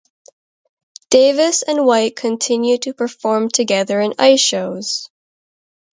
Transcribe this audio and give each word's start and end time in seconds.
Davis 1.11 1.61
and 1.61 1.85
White 1.85 2.15
continue 2.15 2.79
to 2.79 2.91
perform 2.95 3.49
together 3.49 4.01
in 4.01 4.15
ice 4.17 4.39
shows. 4.41 5.11